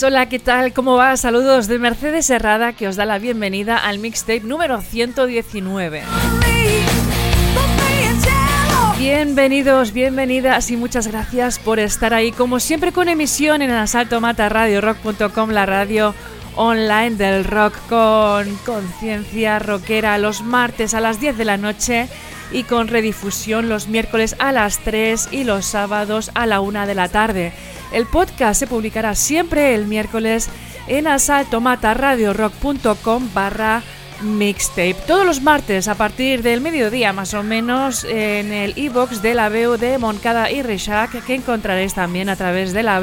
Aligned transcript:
buenas, 0.00 0.02
hola, 0.02 0.28
¿qué 0.28 0.38
tal? 0.38 0.72
¿Cómo 0.72 0.96
va? 0.96 1.16
Saludos 1.16 1.66
de 1.66 1.78
Mercedes 1.78 2.30
Herrada 2.30 2.72
que 2.72 2.88
os 2.88 2.96
da 2.96 3.04
la 3.04 3.18
bienvenida 3.18 3.76
al 3.76 3.98
mixtape 3.98 4.40
número 4.40 4.80
119. 4.80 6.02
Bienvenidos, 8.98 9.92
bienvenidas 9.92 10.70
y 10.70 10.76
muchas 10.76 11.06
gracias 11.06 11.58
por 11.58 11.78
estar 11.78 12.14
ahí, 12.14 12.32
como 12.32 12.60
siempre 12.60 12.92
con 12.92 13.08
emisión 13.08 13.62
en 13.62 13.70
Asalto 13.70 14.20
Mata 14.20 14.48
Radio 14.48 14.80
Rock.com, 14.80 15.50
la 15.50 15.66
radio 15.66 16.14
online 16.56 17.16
del 17.16 17.44
rock 17.44 17.74
con 17.88 18.54
conciencia 18.66 19.58
rockera 19.58 20.18
los 20.18 20.42
martes 20.42 20.94
a 20.94 21.00
las 21.00 21.20
10 21.20 21.38
de 21.38 21.44
la 21.44 21.56
noche 21.56 22.08
y 22.50 22.64
con 22.64 22.88
redifusión 22.88 23.68
los 23.68 23.88
miércoles 23.88 24.34
a 24.38 24.52
las 24.52 24.78
3 24.78 25.28
y 25.32 25.44
los 25.44 25.66
sábados 25.66 26.30
a 26.34 26.46
la 26.46 26.60
1 26.60 26.86
de 26.86 26.94
la 26.94 27.08
tarde. 27.08 27.52
El 27.92 28.06
podcast 28.06 28.60
se 28.60 28.66
publicará 28.66 29.14
siempre 29.14 29.74
el 29.74 29.86
miércoles 29.86 30.48
en 30.86 31.06
asaltomataradiorock.com 31.06 33.30
barra 33.34 33.82
mixtape. 34.22 34.96
Todos 35.06 35.24
los 35.24 35.42
martes 35.42 35.88
a 35.88 35.94
partir 35.94 36.42
del 36.42 36.60
mediodía 36.60 37.12
más 37.12 37.34
o 37.34 37.42
menos 37.42 38.04
en 38.04 38.52
el 38.52 38.74
e-box 38.76 39.22
de 39.22 39.34
la 39.34 39.48
VU 39.48 39.76
de 39.76 39.98
Moncada 39.98 40.50
y 40.50 40.62
Rishac 40.62 41.24
que 41.24 41.34
encontraréis 41.34 41.94
también 41.94 42.28
a 42.28 42.36
través 42.36 42.72
de 42.72 42.82
la 42.82 43.00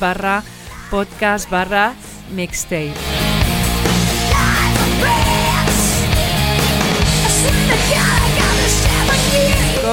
barra 0.00 0.42
podcast 0.90 1.50
barra 1.50 1.94
mixtape. 2.34 3.19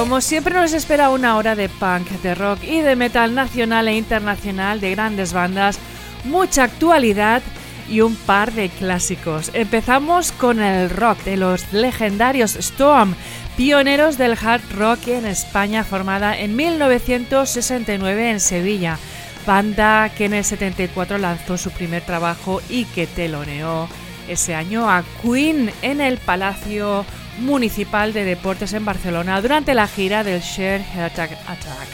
Como 0.08 0.22
siempre 0.22 0.54
nos 0.54 0.72
espera 0.72 1.10
una 1.10 1.36
hora 1.36 1.54
de 1.54 1.68
punk, 1.68 2.08
de 2.22 2.34
rock 2.34 2.64
y 2.64 2.80
de 2.80 2.96
metal 2.96 3.34
nacional 3.34 3.88
e 3.88 3.94
internacional 3.94 4.80
de 4.80 4.92
grandes 4.92 5.34
bandas, 5.34 5.78
mucha 6.24 6.64
actualidad 6.64 7.42
y 7.90 8.00
un 8.00 8.16
par 8.16 8.52
de 8.52 8.70
clásicos. 8.70 9.50
Empezamos 9.52 10.32
con 10.32 10.60
el 10.60 10.88
rock 10.88 11.22
de 11.24 11.36
los 11.36 11.74
legendarios 11.74 12.56
Storm, 12.56 13.16
pioneros 13.58 14.16
del 14.16 14.32
hard 14.32 14.62
rock 14.78 15.08
en 15.08 15.26
España 15.26 15.84
formada 15.84 16.38
en 16.38 16.56
1969 16.56 18.30
en 18.30 18.40
Sevilla, 18.40 18.98
banda 19.46 20.08
que 20.08 20.24
en 20.24 20.32
el 20.32 20.44
74 20.44 21.18
lanzó 21.18 21.58
su 21.58 21.70
primer 21.70 22.00
trabajo 22.00 22.62
y 22.70 22.86
que 22.86 23.06
teloneó 23.06 23.90
ese 24.26 24.54
año 24.54 24.88
a 24.88 25.04
Queen 25.22 25.70
en 25.82 26.00
el 26.00 26.16
Palacio 26.16 27.04
Municipal 27.38 28.12
de 28.12 28.24
Deportes 28.24 28.72
en 28.72 28.84
Barcelona 28.84 29.40
durante 29.40 29.74
la 29.74 29.86
gira 29.86 30.24
del 30.24 30.40
Share 30.40 30.84
Attack 30.98 31.32
Attack. 31.46 31.88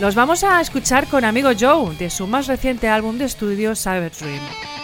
Los 0.00 0.14
vamos 0.14 0.44
a 0.44 0.60
escuchar 0.60 1.06
con 1.06 1.24
Amigo 1.24 1.50
Joe 1.58 1.94
de 1.96 2.10
su 2.10 2.26
más 2.26 2.46
reciente 2.46 2.88
álbum 2.88 3.18
de 3.18 3.26
estudio 3.26 3.76
Cyber 3.76 4.12
Dream. 4.12 4.79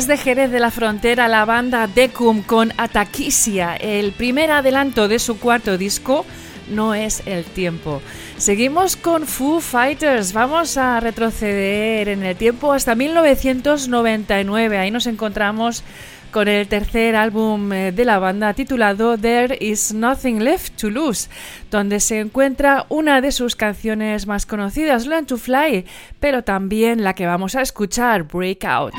Desde 0.00 0.16
Jerez 0.16 0.50
de 0.50 0.60
la 0.60 0.70
Frontera, 0.70 1.28
la 1.28 1.44
banda 1.44 1.86
Decum 1.86 2.40
con 2.40 2.72
Ataquisia, 2.78 3.76
el 3.76 4.12
primer 4.12 4.50
adelanto 4.50 5.08
de 5.08 5.18
su 5.18 5.38
cuarto 5.38 5.76
disco, 5.76 6.24
No 6.70 6.94
es 6.94 7.22
el 7.26 7.44
tiempo. 7.44 8.00
Seguimos 8.38 8.96
con 8.96 9.26
Foo 9.26 9.60
Fighters, 9.60 10.32
vamos 10.32 10.78
a 10.78 11.00
retroceder 11.00 12.08
en 12.08 12.22
el 12.22 12.34
tiempo 12.34 12.72
hasta 12.72 12.94
1999, 12.94 14.78
ahí 14.78 14.90
nos 14.90 15.06
encontramos 15.06 15.84
con 16.30 16.48
el 16.48 16.66
tercer 16.66 17.14
álbum 17.14 17.70
eh, 17.70 17.92
de 17.92 18.04
la 18.06 18.18
banda 18.18 18.54
titulado 18.54 19.18
There 19.18 19.58
Is 19.60 19.92
Nothing 19.92 20.42
Left 20.42 20.80
to 20.80 20.88
Lose, 20.88 21.28
donde 21.70 22.00
se 22.00 22.20
encuentra 22.20 22.86
una 22.88 23.20
de 23.20 23.32
sus 23.32 23.54
canciones 23.54 24.26
más 24.26 24.46
conocidas, 24.46 25.06
Learn 25.06 25.26
to 25.26 25.36
Fly, 25.36 25.84
pero 26.20 26.42
también 26.42 27.04
la 27.04 27.12
que 27.12 27.26
vamos 27.26 27.54
a 27.54 27.60
escuchar, 27.60 28.22
Breakout. 28.22 28.94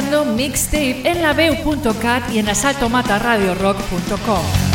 Mixtape 0.00 1.10
en 1.10 1.22
la 1.22 1.32
y 2.32 2.38
en 2.38 2.48
asaltomataradiorock.com. 2.48 4.67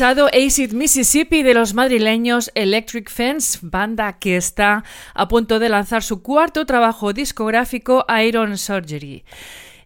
escuchado 0.00 0.28
Acid 0.28 0.72
Mississippi 0.72 1.42
de 1.42 1.52
los 1.52 1.74
madrileños 1.74 2.50
Electric 2.54 3.10
Fence, 3.10 3.58
banda 3.60 4.18
que 4.18 4.38
está 4.38 4.82
a 5.12 5.28
punto 5.28 5.58
de 5.58 5.68
lanzar 5.68 6.02
su 6.02 6.22
cuarto 6.22 6.64
trabajo 6.64 7.12
discográfico 7.12 8.06
Iron 8.24 8.56
Surgery. 8.56 9.24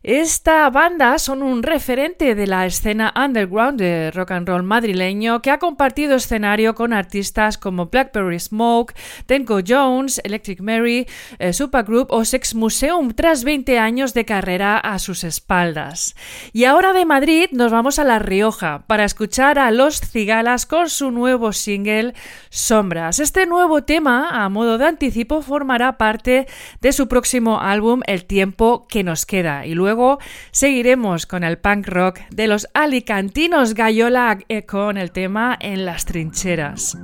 Esta 0.04 0.68
banda 0.68 1.18
son 1.18 1.42
un 1.42 1.62
referente 1.62 2.34
de 2.34 2.46
la 2.46 2.66
escena 2.66 3.14
underground 3.16 3.80
de 3.80 4.10
rock 4.10 4.32
and 4.32 4.46
roll 4.46 4.62
madrileño 4.62 5.40
que 5.40 5.50
ha 5.50 5.58
compartido 5.58 6.16
escenario 6.16 6.74
con 6.74 6.92
artistas 6.92 7.56
como 7.56 7.86
Blackberry 7.86 8.38
Smoke, 8.38 8.92
Tenko 9.24 9.60
Jones, 9.66 10.20
Electric 10.22 10.60
Mary, 10.60 11.06
eh, 11.38 11.54
Supergroup 11.54 12.08
o 12.10 12.26
Sex 12.26 12.54
Museum 12.54 13.12
tras 13.12 13.44
20 13.44 13.78
años 13.78 14.12
de 14.12 14.26
carrera 14.26 14.76
a 14.76 14.98
sus 14.98 15.24
espaldas. 15.24 16.14
Y 16.52 16.64
ahora 16.64 16.92
de 16.92 17.06
Madrid 17.06 17.46
nos 17.52 17.72
vamos 17.72 17.98
a 17.98 18.04
La 18.04 18.18
Rioja 18.18 18.84
para 18.86 19.06
escuchar 19.06 19.58
a 19.58 19.70
Los 19.70 20.02
Cigalas 20.02 20.66
con 20.66 20.90
su 20.90 21.12
nuevo 21.12 21.54
single 21.54 22.12
Sombras. 22.50 23.20
Este 23.20 23.46
nuevo 23.46 23.84
tema, 23.84 24.44
a 24.44 24.50
modo 24.50 24.76
de 24.76 24.84
anticipo, 24.84 25.40
formará 25.40 25.96
parte 25.96 26.46
de 26.82 26.92
su 26.92 27.08
próximo 27.08 27.62
álbum 27.62 28.02
El 28.06 28.26
tiempo 28.26 28.86
que 28.86 29.02
nos 29.02 29.24
queda 29.24 29.64
y 29.64 29.72
luego 29.74 29.93
luego 29.94 30.18
seguiremos 30.50 31.24
con 31.24 31.44
el 31.44 31.56
punk 31.58 31.86
rock 31.86 32.18
de 32.30 32.48
los 32.48 32.66
alicantinos 32.74 33.74
Gallola 33.74 34.38
eh, 34.48 34.66
con 34.66 34.96
el 34.96 35.12
tema 35.12 35.56
En 35.60 35.84
las 35.86 36.04
trincheras. 36.04 36.96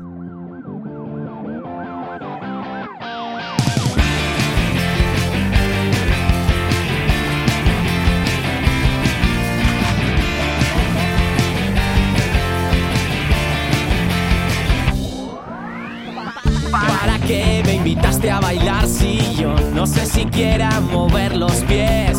¿Para 16.72 17.18
qué 17.26 17.62
me 17.64 17.74
invitaste 17.74 18.30
a 18.30 18.40
bailar 18.40 18.86
si 18.88 19.36
yo 19.36 19.54
no 19.74 19.86
sé 19.86 20.06
siquiera 20.06 20.80
mover 20.80 21.36
los 21.36 21.52
pies? 21.64 22.09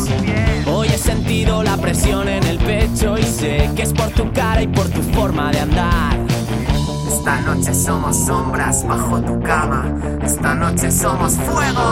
Sentido 1.12 1.62
la 1.62 1.76
presión 1.76 2.26
en 2.26 2.42
el 2.44 2.56
pecho 2.56 3.18
y 3.18 3.22
sé 3.22 3.70
que 3.76 3.82
es 3.82 3.92
por 3.92 4.08
tu 4.12 4.32
cara 4.32 4.62
y 4.62 4.66
por 4.66 4.88
tu 4.88 5.02
forma 5.12 5.52
de 5.52 5.60
andar. 5.60 6.16
Esta 7.06 7.38
noche 7.42 7.74
somos 7.74 8.16
sombras 8.16 8.82
bajo 8.88 9.20
tu 9.20 9.38
cama, 9.42 9.94
esta 10.24 10.54
noche 10.54 10.90
somos 10.90 11.34
fuego. 11.34 11.84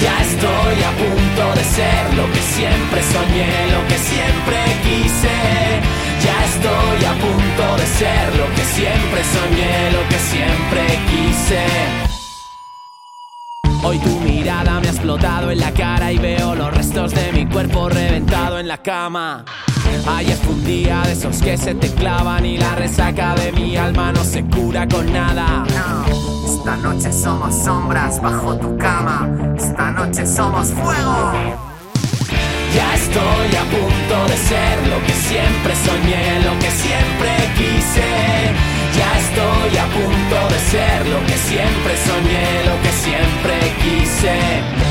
Ya 0.00 0.22
estoy 0.22 0.76
a 0.88 0.92
punto 1.02 1.54
de 1.54 1.64
ser 1.64 2.14
lo 2.14 2.24
que 2.32 2.40
siempre 2.40 3.02
soñé, 3.12 3.52
lo 3.70 3.86
que 3.88 3.98
siempre 3.98 4.56
quise. 4.82 5.36
Ya 6.24 6.44
estoy 6.46 7.04
a 7.04 7.12
punto 7.20 7.76
de 7.76 7.86
ser 7.86 8.36
lo 8.36 8.54
que 8.54 8.64
siempre 8.64 9.20
soñé, 9.36 9.92
lo 9.92 10.08
que 10.08 10.18
siempre 10.18 10.82
quise. 11.10 12.05
Hoy 13.82 13.98
tu 13.98 14.20
mirada 14.20 14.80
me 14.80 14.88
ha 14.88 14.90
explotado 14.90 15.50
en 15.50 15.60
la 15.60 15.72
cara 15.72 16.12
y 16.12 16.18
veo 16.18 16.54
los 16.54 16.74
restos 16.74 17.12
de 17.12 17.32
mi 17.32 17.46
cuerpo 17.46 17.88
reventado 17.88 18.58
en 18.58 18.68
la 18.68 18.78
cama. 18.78 19.44
Ayer 20.08 20.36
fue 20.36 20.54
un 20.54 20.64
día 20.64 21.02
de 21.02 21.12
esos 21.12 21.38
que 21.38 21.56
se 21.56 21.74
te 21.74 21.88
clavan 21.94 22.44
y 22.44 22.58
la 22.58 22.74
resaca 22.74 23.34
de 23.34 23.52
mi 23.52 23.76
alma 23.76 24.12
no 24.12 24.24
se 24.24 24.44
cura 24.44 24.86
con 24.88 25.12
nada. 25.12 25.64
Esta 26.44 26.76
noche 26.76 27.12
somos 27.12 27.54
sombras 27.54 28.20
bajo 28.20 28.56
tu 28.56 28.76
cama, 28.76 29.28
esta 29.56 29.90
noche 29.92 30.26
somos 30.26 30.68
fuego. 30.68 31.32
Ya 32.74 32.94
estoy 32.94 33.56
a 33.56 33.64
punto 33.64 34.26
de 34.30 34.36
ser 34.36 34.88
lo 34.88 35.02
que 35.06 35.12
siempre 35.12 35.74
soñé, 35.76 36.40
lo 36.44 36.58
que 36.58 36.70
siempre 36.70 37.30
quise. 37.56 38.66
Ya 38.96 39.18
estoy 39.18 39.76
a 39.78 39.86
punto 39.86 40.36
de 40.52 40.58
ser 40.70 41.06
lo 41.06 41.20
que 41.26 41.36
siempre 41.36 41.96
soñé, 42.04 42.64
lo 42.64 42.82
que 42.82 42.92
siempre 42.92 43.65
quise. 43.86 44.66
bandas 44.66 44.85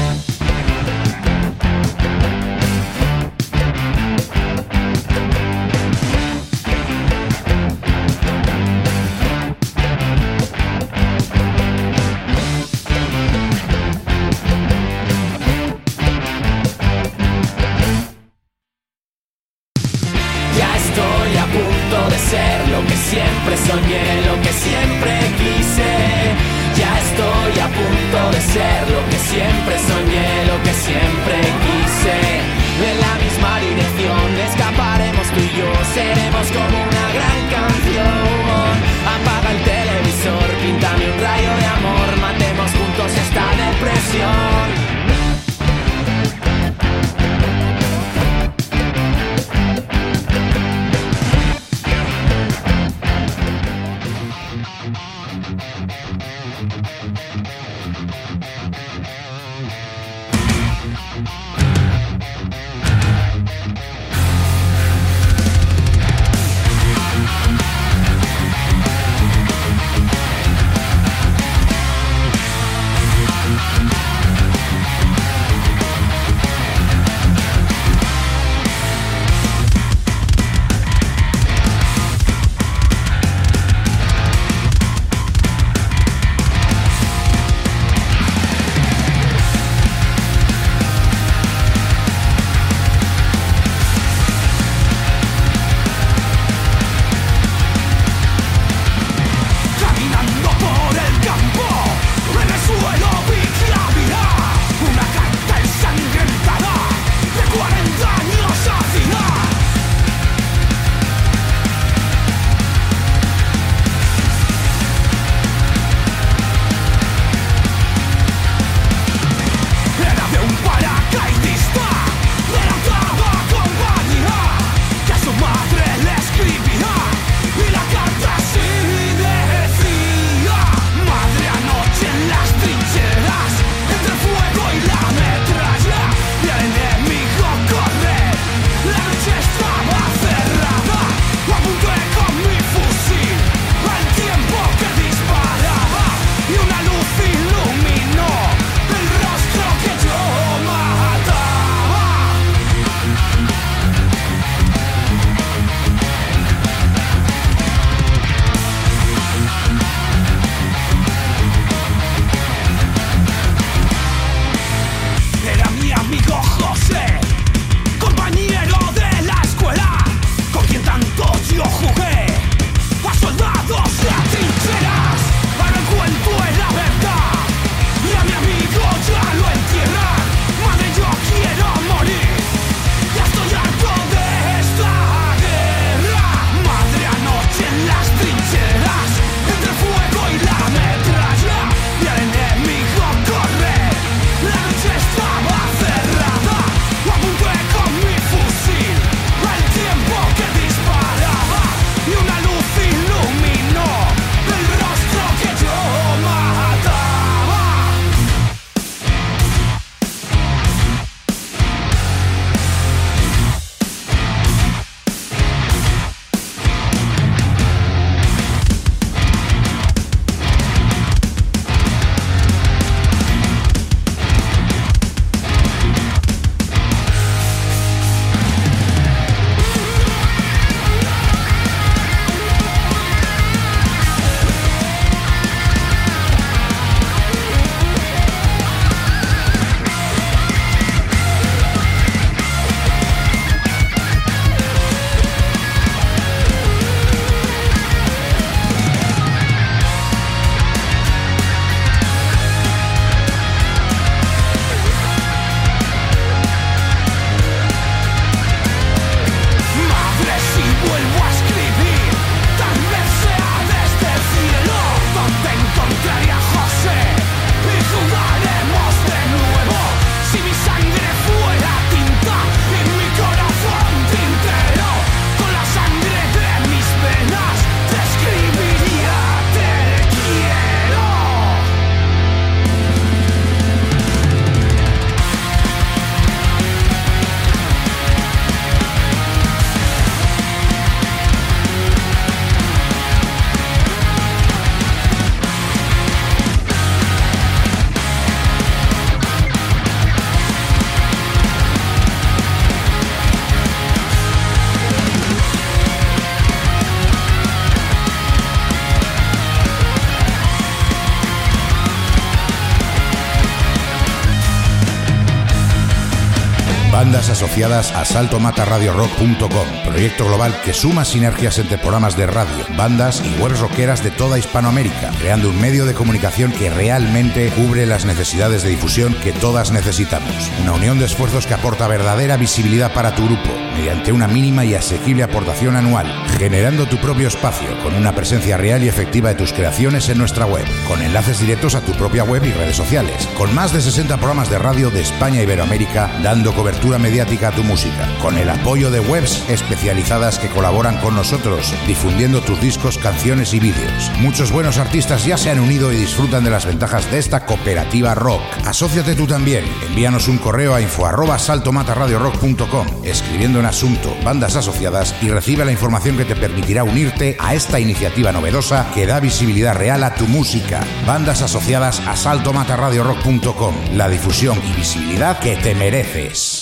asociadas 317.55 317.93
a 317.93 318.03
saltomataradiorock.com, 318.03 319.67
proyecto 319.85 320.25
global 320.25 320.59
que 320.65 320.73
suma 320.73 321.05
sinergias 321.05 321.57
entre 321.57 321.77
programas 321.77 322.17
de 322.17 322.27
radio, 322.27 322.65
bandas 322.75 323.23
y 323.23 323.41
webs 323.41 323.61
rockeras 323.61 324.03
de 324.03 324.11
toda 324.11 324.37
Hispanoamérica, 324.37 325.11
creando 325.21 325.49
un 325.49 325.61
medio 325.61 325.85
de 325.85 325.93
comunicación 325.93 326.51
que 326.51 326.69
realmente 326.69 327.49
cubre 327.51 327.85
las 327.85 328.03
necesidades 328.03 328.63
de 328.63 328.71
difusión 328.71 329.13
que 329.23 329.31
todas 329.31 329.71
necesitamos. 329.71 330.51
Una 330.63 330.73
unión 330.73 330.99
de 330.99 331.05
esfuerzos 331.05 331.47
que 331.47 331.53
aporta 331.53 331.87
verdadera 331.87 332.35
visibilidad 332.35 332.91
para 332.91 333.15
tu 333.15 333.23
grupo, 333.23 333.49
mediante 333.73 334.11
una 334.11 334.27
mínima 334.27 334.65
y 334.65 334.75
asequible 334.75 335.23
aportación 335.23 335.77
anual, 335.77 336.07
generando 336.37 336.87
tu 336.87 336.97
propio 336.97 337.29
espacio 337.29 337.69
con 337.83 337.95
una 337.95 338.13
presencia 338.13 338.57
real 338.57 338.83
y 338.83 338.89
efectiva 338.89 339.29
de 339.29 339.35
tus 339.35 339.53
creaciones 339.53 340.09
en 340.09 340.17
nuestra 340.17 340.45
web, 340.45 340.65
con 340.89 341.01
enlaces 341.01 341.39
directos 341.39 341.75
a 341.75 341.81
tu 341.81 341.93
propia 341.93 342.25
web 342.25 342.43
y 342.43 342.51
redes 342.51 342.75
sociales, 342.75 343.29
con 343.37 343.55
más 343.55 343.71
de 343.71 343.79
60 343.79 344.17
programas 344.17 344.49
de 344.49 344.59
radio 344.59 344.89
de 344.89 344.99
España 344.99 345.39
y 345.39 345.43
Iberoamérica 345.43 346.11
dando 346.21 346.53
cobertura 346.53 346.97
mediática 346.97 347.44
tu 347.51 347.63
música, 347.63 348.07
con 348.21 348.37
el 348.37 348.49
apoyo 348.49 348.91
de 348.91 348.99
webs 348.99 349.43
especializadas 349.49 350.39
que 350.39 350.49
colaboran 350.49 350.97
con 351.01 351.15
nosotros, 351.15 351.73
difundiendo 351.87 352.41
tus 352.41 352.59
discos, 352.61 352.97
canciones 352.97 353.53
y 353.53 353.59
vídeos. 353.59 354.11
Muchos 354.19 354.51
buenos 354.51 354.77
artistas 354.77 355.25
ya 355.25 355.37
se 355.37 355.49
han 355.49 355.59
unido 355.59 355.91
y 355.91 355.97
disfrutan 355.97 356.43
de 356.43 356.51
las 356.51 356.65
ventajas 356.65 357.09
de 357.11 357.19
esta 357.19 357.45
cooperativa 357.45 358.15
rock. 358.15 358.41
Asociate 358.65 359.15
tú 359.15 359.27
también. 359.27 359.65
Envíanos 359.87 360.27
un 360.27 360.37
correo 360.37 360.73
a 360.73 360.81
info 360.81 361.05
arroba 361.05 361.39
saltomataradiorock.com 361.39 362.87
escribiendo 363.03 363.59
en 363.59 363.65
asunto 363.65 364.15
bandas 364.23 364.55
asociadas 364.55 365.15
y 365.21 365.29
recibe 365.29 365.65
la 365.65 365.71
información 365.71 366.17
que 366.17 366.25
te 366.25 366.35
permitirá 366.35 366.83
unirte 366.83 367.37
a 367.39 367.53
esta 367.53 367.79
iniciativa 367.79 368.31
novedosa 368.31 368.89
que 368.93 369.05
da 369.05 369.19
visibilidad 369.19 369.75
real 369.75 370.03
a 370.03 370.15
tu 370.15 370.27
música. 370.27 370.81
Bandas 371.05 371.41
asociadas 371.41 372.01
a 372.07 372.15
saltomataradiorock.com. 372.15 373.75
La 373.93 374.09
difusión 374.09 374.59
y 374.69 374.73
visibilidad 374.73 375.39
que 375.39 375.55
te 375.57 375.75
mereces. 375.75 376.54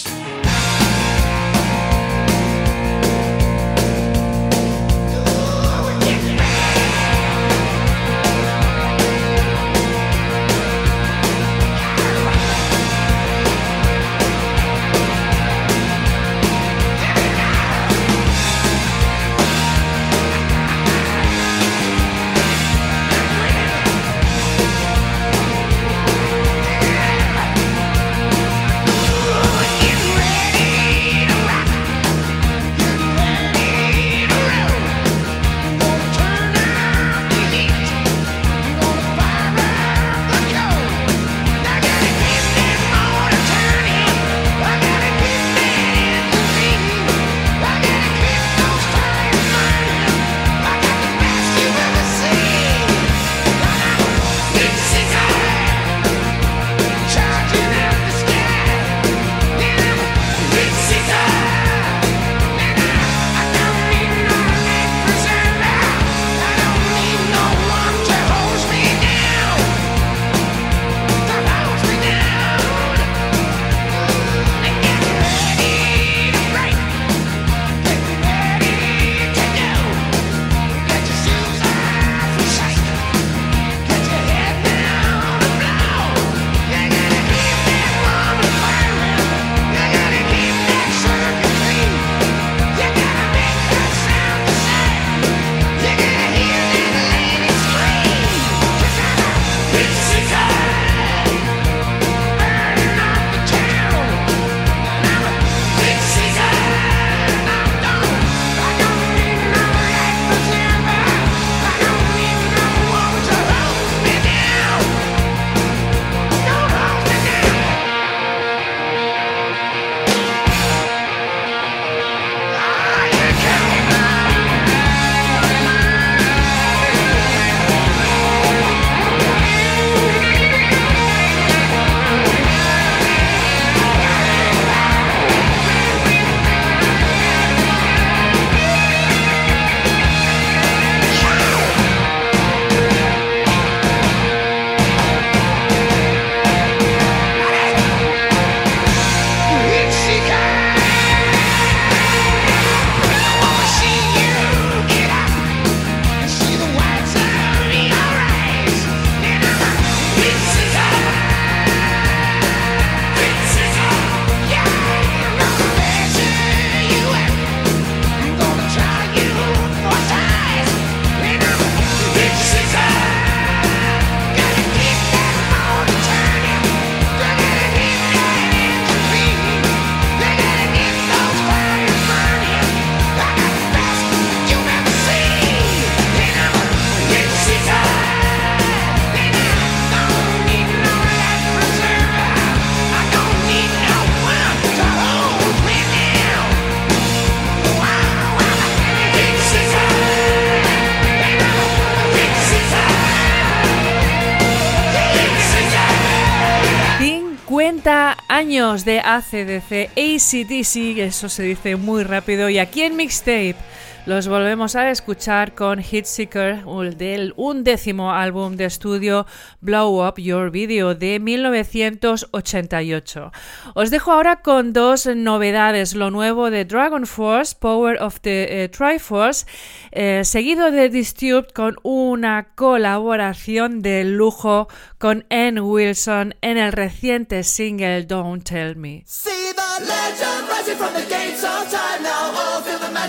De 208.64 209.02
ACDC, 209.02 209.90
ACDC, 209.98 211.00
eso 211.00 211.28
se 211.28 211.44
dice 211.44 211.76
muy 211.76 212.04
rápido, 212.04 212.48
y 212.50 212.60
aquí 212.60 212.84
en 212.84 212.96
Mixtape 212.96 213.58
Los 214.06 214.28
volvemos 214.28 214.76
a 214.76 214.92
escuchar 214.92 215.56
con 215.56 215.80
Hitseeker 215.80 216.66
del 216.98 217.34
undécimo 217.38 218.12
álbum 218.12 218.58
de 218.58 218.66
estudio 218.66 219.26
Blow 219.62 220.06
Up 220.06 220.16
Your 220.18 220.52
Video 220.52 220.94
de 220.94 221.22
1988. 221.22 223.32
Os 223.76 223.92
dejo 223.92 224.12
ahora 224.12 224.42
con 224.42 224.74
dos 224.74 225.06
novedades, 225.06 225.96
lo 225.96 226.12
nuevo 226.12 226.50
de 226.50 226.66
Dragon 226.66 227.08
Force, 227.08 227.56
Power 227.58 228.02
of 228.02 228.20
the 228.20 228.64
eh, 228.64 228.68
Triforce, 228.68 229.46
eh, 229.94 230.24
seguido 230.26 230.70
de 230.70 230.90
Disturbed 230.90 231.52
con 231.52 231.78
una 231.82 232.50
colaboración 232.56 233.82
de 233.82 234.04
lujo 234.04 234.68
con 234.98 235.26
Ann 235.30 235.60
Wilson 235.60 236.36
en 236.42 236.58
el 236.58 236.74
reciente 236.74 237.46
single 237.46 238.04
Don't 238.04 238.44
Tell 238.44 238.76
Me. 238.76 239.06
sword. 239.06 239.44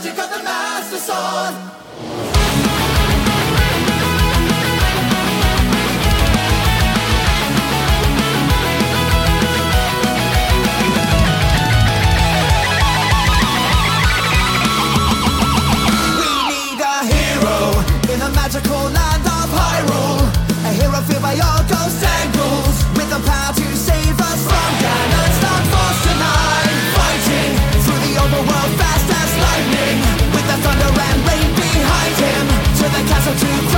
questioning 0.05 0.31
the 0.31 0.84
magical 18.45 18.85
land 18.93 19.25
of 19.25 19.49
Hyrule. 19.57 20.21
A 20.69 20.73
hero 20.79 21.01
filled 21.09 21.23
by 21.23 21.35
all 21.41 21.63
ghosts 21.65 22.05
and 22.05 22.35
ghouls 22.35 22.77
With 22.97 23.09
the 23.09 23.21
power 23.25 23.54
to 33.37 33.74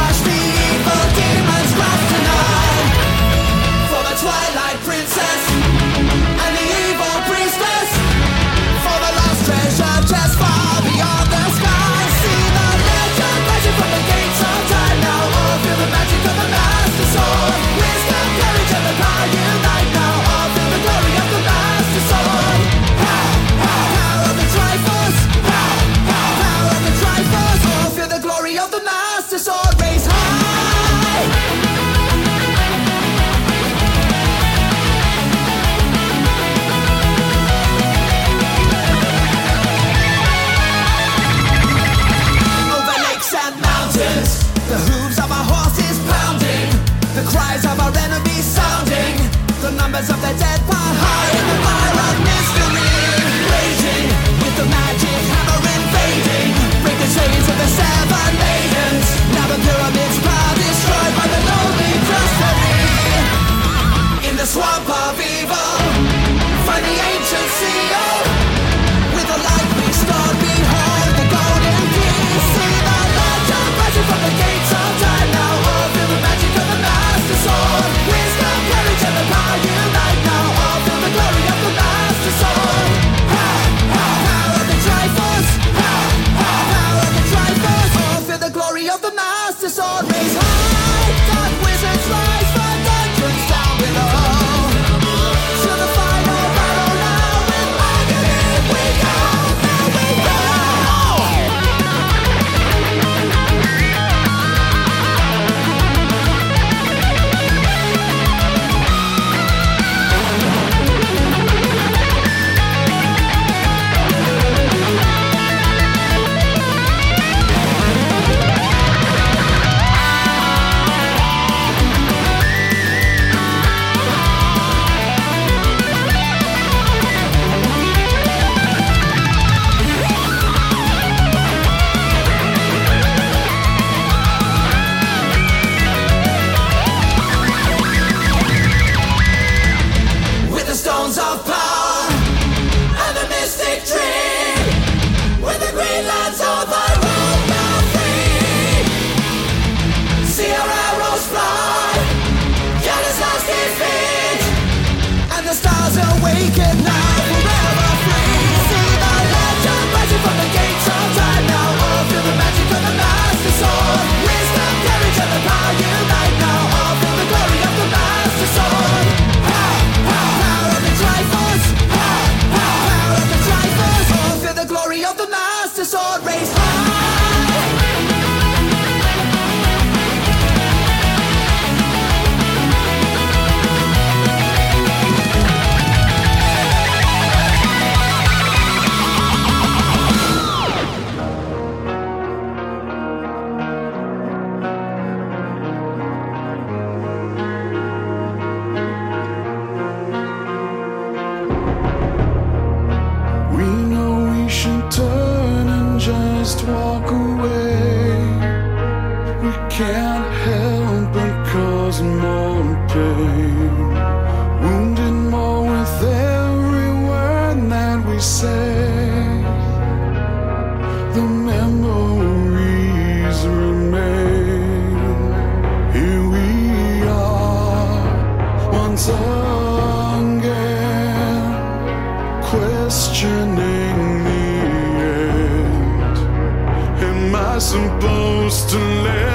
supposed 237.61 238.69
to 238.71 238.79
live? 238.79 239.26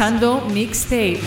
Escuchando 0.00 0.40
Mixtape, 0.54 1.20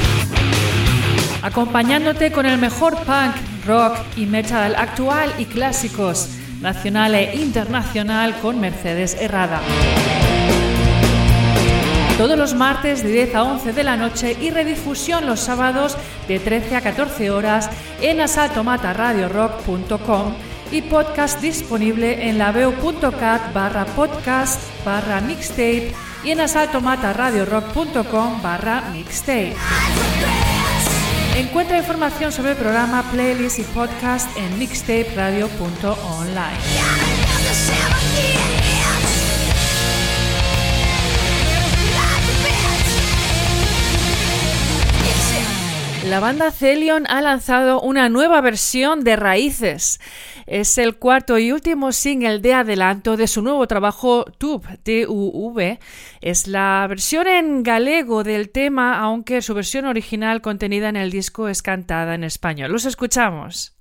acompañándote 1.44 2.32
con 2.32 2.48
el 2.48 2.58
mejor 2.58 2.96
punk, 3.04 3.36
rock 3.68 4.00
y 4.16 4.26
metal 4.26 4.76
actual 4.76 5.32
y 5.38 5.46
clásicos, 5.46 6.30
nacional 6.60 7.14
e 7.14 7.36
internacional 7.36 8.36
con 8.40 8.60
Mercedes 8.60 9.16
Herrada. 9.22 9.62
Todos 12.18 12.36
los 12.36 12.56
martes 12.56 13.04
de 13.04 13.12
10 13.12 13.36
a 13.36 13.44
11 13.44 13.74
de 13.74 13.84
la 13.84 13.96
noche 13.96 14.36
y 14.42 14.50
redifusión 14.50 15.28
los 15.28 15.40
sábados 15.40 15.96
de 16.28 16.40
13 16.40 16.78
a 16.78 16.82
14 16.82 17.30
horas 17.30 17.70
en 18.02 18.22
asaltomataradiorock.com 18.22 20.34
y 20.72 20.82
podcast 20.82 21.40
disponible 21.42 22.28
en 22.28 22.40
laveo.cat 22.40 23.54
barra 23.54 23.86
podcast 23.86 24.60
barra 24.84 25.22
mixtape 25.22 25.94
y 26.24 26.32
en 26.32 26.40
asaltomataradiorock.com 26.40 28.42
barra 28.42 28.82
mixtape. 28.92 29.56
Encuentra 31.36 31.78
información 31.78 32.32
sobre 32.32 32.52
el 32.52 32.58
programa, 32.58 33.04
playlist 33.12 33.60
y 33.60 33.64
podcast 33.64 34.30
en 34.38 34.58
mixtaperadio.online. 34.60 37.13
La 46.10 46.20
banda 46.20 46.52
Celion 46.52 47.06
ha 47.08 47.22
lanzado 47.22 47.80
una 47.80 48.10
nueva 48.10 48.42
versión 48.42 49.06
de 49.06 49.16
Raíces. 49.16 50.02
Es 50.46 50.78
el 50.78 50.98
cuarto 50.98 51.40
y 51.40 51.54
último 51.54 51.94
single 51.94 52.40
de 52.40 52.54
adelanto 52.54 53.16
de 53.16 53.26
su 53.26 53.42
nuevo 53.42 53.66
trabajo 53.68 54.26
Tub, 54.38 54.66
T-U-V. 54.84 55.80
Es 56.22 56.48
la 56.48 56.86
versión 56.90 57.28
en 57.28 57.64
galego 57.64 58.24
del 58.24 58.50
tema, 58.50 59.00
aunque 59.00 59.42
su 59.42 59.54
versión 59.54 59.86
original 59.86 60.42
contenida 60.42 60.90
en 60.90 60.98
el 60.98 61.10
disco 61.10 61.48
es 61.48 61.62
cantada 61.62 62.16
en 62.16 62.26
español. 62.26 62.72
Los 62.72 62.86
escuchamos. 62.86 63.73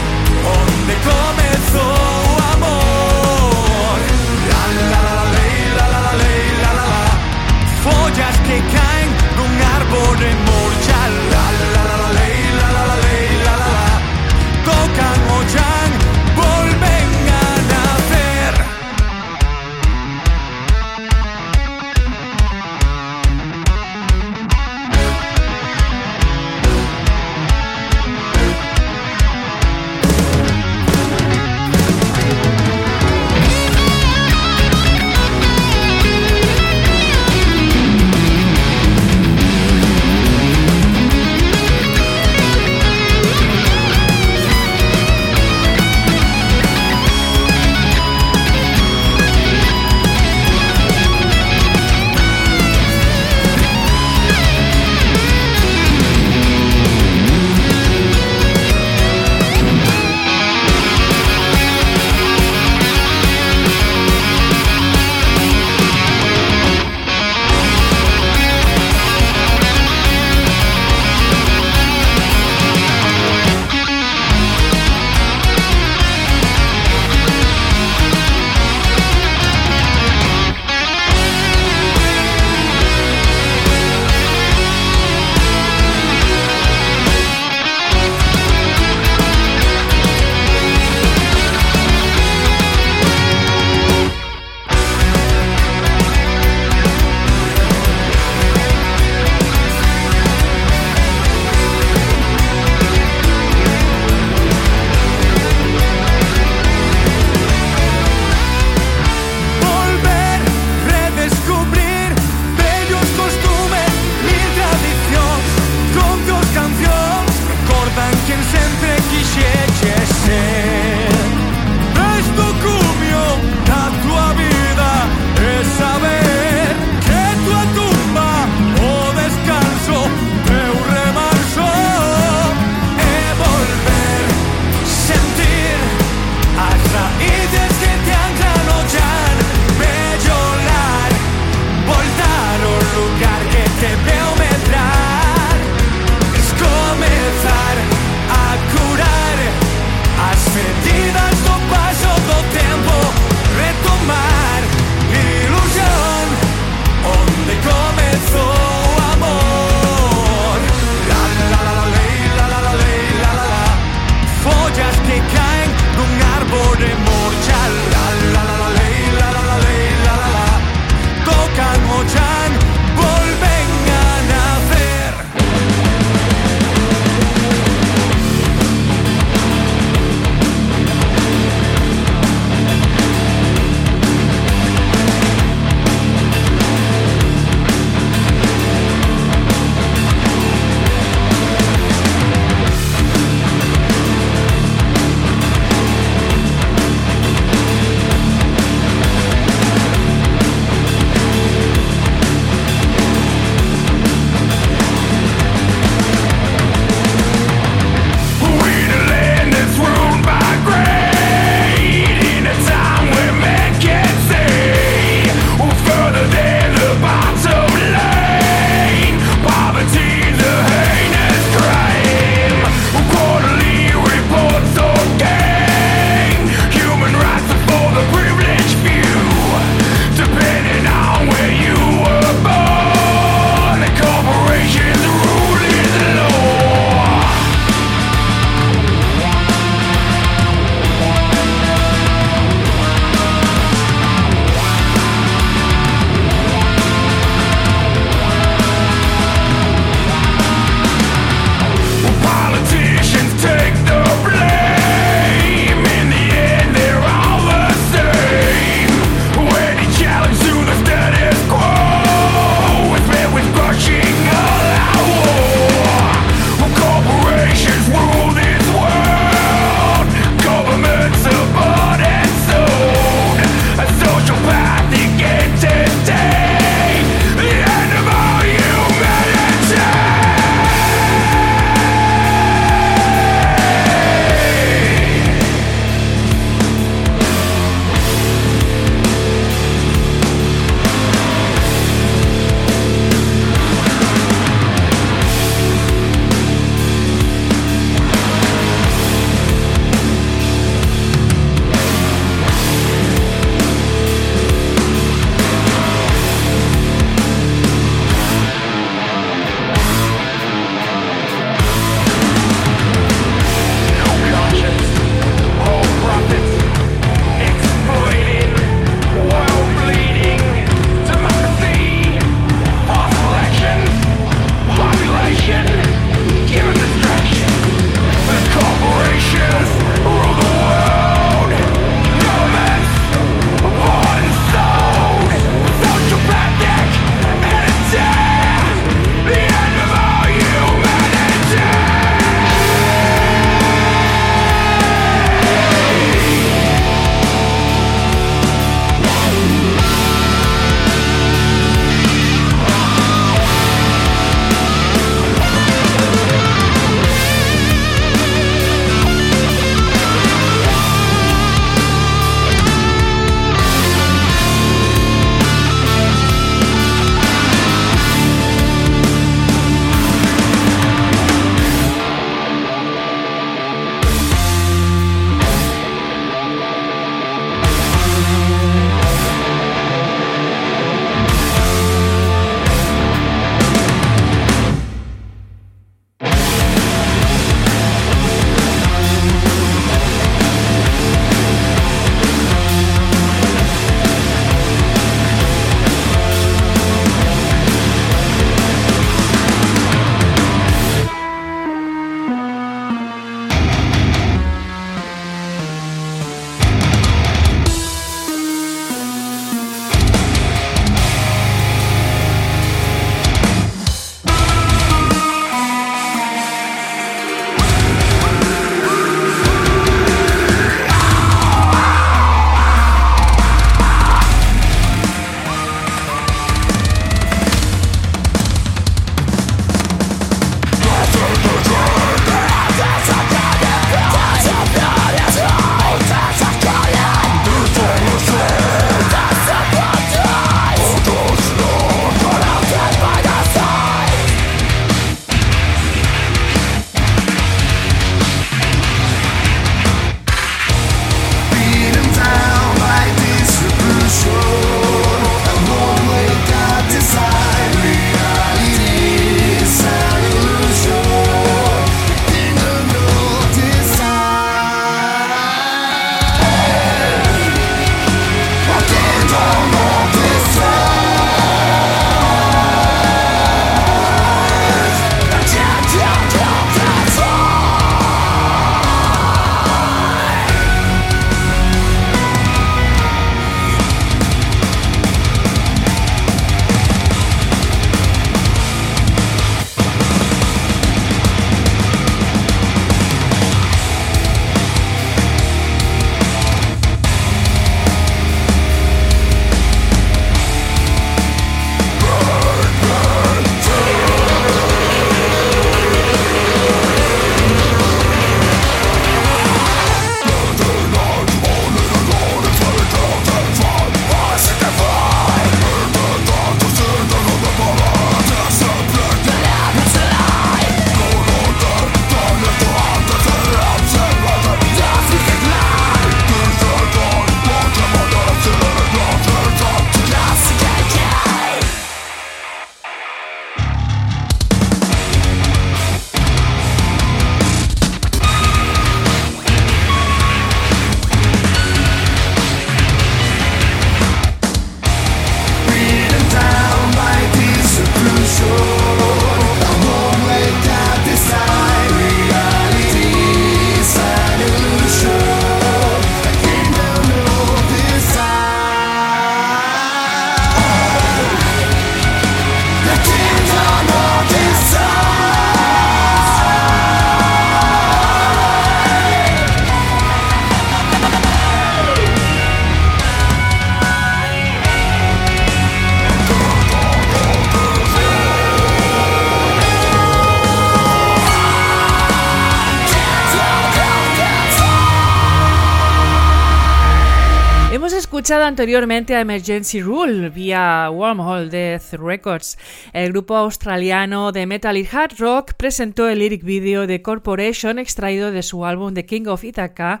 Escuchado 588.26 588.46
anteriormente 588.46 589.14
a 589.14 589.20
Emergency 589.20 589.80
Rule 589.80 590.30
vía 590.30 590.90
Wormhole 590.90 591.48
Death 591.48 591.92
Records. 591.92 592.58
El 592.92 593.12
grupo 593.12 593.36
australiano 593.36 594.32
de 594.32 594.46
metal 594.46 594.76
y 594.76 594.88
hard 594.90 595.12
rock 595.20 595.52
presentó 595.56 596.08
el 596.08 596.18
lyric 596.18 596.42
video 596.42 596.88
de 596.88 597.02
Corporation 597.02 597.78
extraído 597.78 598.32
de 598.32 598.42
su 598.42 598.66
álbum 598.66 598.94
The 598.94 599.06
King 599.06 599.28
of 599.28 599.44
Ithaca 599.44 600.00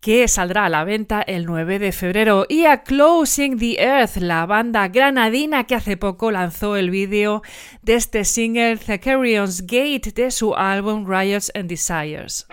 que 0.00 0.28
saldrá 0.28 0.66
a 0.66 0.68
la 0.68 0.84
venta 0.84 1.22
el 1.22 1.44
9 1.44 1.80
de 1.80 1.90
febrero. 1.90 2.46
Y 2.48 2.66
a 2.66 2.84
Closing 2.84 3.58
the 3.58 3.82
Earth, 3.82 4.18
la 4.18 4.46
banda 4.46 4.86
granadina 4.86 5.64
que 5.64 5.74
hace 5.74 5.96
poco 5.96 6.30
lanzó 6.30 6.76
el 6.76 6.90
vídeo 6.90 7.42
de 7.82 7.96
este 7.96 8.24
single 8.24 8.76
The 8.76 9.00
Carrion's 9.00 9.62
Gate 9.62 10.12
de 10.14 10.30
su 10.30 10.54
álbum 10.54 11.04
Riots 11.04 11.50
and 11.52 11.68
Desires. 11.68 12.46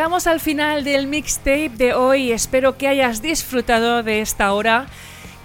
Llegamos 0.00 0.26
al 0.26 0.40
final 0.40 0.82
del 0.82 1.08
mixtape 1.08 1.72
de 1.76 1.92
hoy. 1.92 2.32
Espero 2.32 2.78
que 2.78 2.88
hayas 2.88 3.20
disfrutado 3.20 4.02
de 4.02 4.22
esta 4.22 4.54
hora. 4.54 4.86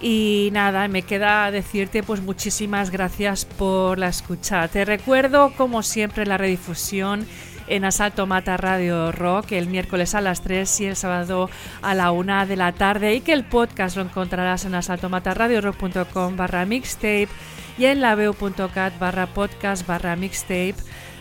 Y 0.00 0.48
nada, 0.54 0.88
me 0.88 1.02
queda 1.02 1.50
decirte 1.50 2.02
pues 2.02 2.22
muchísimas 2.22 2.88
gracias 2.88 3.44
por 3.44 3.98
la 3.98 4.08
escucha. 4.08 4.66
Te 4.68 4.86
recuerdo 4.86 5.52
como 5.58 5.82
siempre 5.82 6.24
la 6.24 6.38
redifusión 6.38 7.26
en 7.66 7.84
Asalto 7.84 8.26
Mata 8.26 8.56
Radio 8.56 9.12
Rock 9.12 9.52
el 9.52 9.66
miércoles 9.66 10.14
a 10.14 10.22
las 10.22 10.40
3 10.40 10.80
y 10.80 10.86
el 10.86 10.96
sábado 10.96 11.50
a 11.82 11.94
la 11.94 12.10
1 12.10 12.46
de 12.46 12.56
la 12.56 12.72
tarde 12.72 13.14
y 13.14 13.20
que 13.20 13.34
el 13.34 13.44
podcast 13.44 13.94
lo 13.98 14.04
encontrarás 14.04 14.64
en 14.64 14.74
asaltomataradiorock.com 14.74 16.34
barra 16.34 16.64
mixtape 16.64 17.28
y 17.76 17.84
en 17.84 18.00
laveo.cat 18.00 18.98
barra 18.98 19.26
podcast 19.26 19.86
barra 19.86 20.16
mixtape 20.16 20.76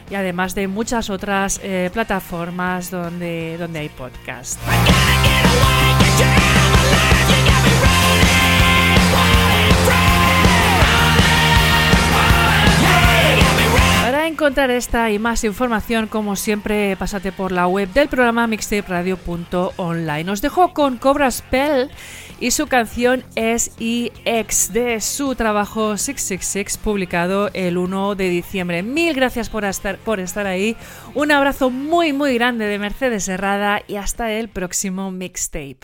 y 0.09 0.15
además 0.15 0.55
de 0.55 0.67
muchas 0.67 1.09
otras 1.09 1.59
eh, 1.63 1.89
plataformas 1.93 2.91
donde, 2.91 3.57
donde 3.57 3.79
hay 3.79 3.89
podcast. 3.89 4.59
Para 14.01 14.27
encontrar 14.27 14.71
esta 14.71 15.11
y 15.11 15.19
más 15.19 15.43
información, 15.43 16.07
como 16.07 16.35
siempre, 16.35 16.95
pásate 16.95 17.31
por 17.31 17.51
la 17.51 17.67
web 17.67 17.91
del 17.91 18.07
programa 18.07 18.47
mixtaperadio.online. 18.47 20.31
Os 20.31 20.41
dejo 20.41 20.73
con 20.73 20.97
Cobra 20.97 21.29
Spell 21.31 21.89
y 22.39 22.51
su 22.51 22.67
canción 22.67 23.23
es 23.35 23.71
EX 23.79 24.73
de 24.73 25.01
su 25.01 25.35
trabajo 25.35 25.97
666 25.97 26.77
publicado 26.77 27.49
el 27.53 27.77
1 27.77 28.15
de 28.15 28.29
diciembre. 28.29 28.83
Mil 28.83 29.13
gracias 29.13 29.49
por 29.49 29.65
estar, 29.65 29.97
por 29.97 30.19
estar 30.19 30.47
ahí. 30.47 30.75
Un 31.13 31.31
abrazo 31.31 31.69
muy 31.69 32.13
muy 32.13 32.33
grande 32.35 32.65
de 32.65 32.79
Mercedes 32.79 33.27
Herrada 33.27 33.81
y 33.87 33.95
hasta 33.95 34.31
el 34.31 34.49
próximo 34.49 35.11
mixtape. 35.11 35.79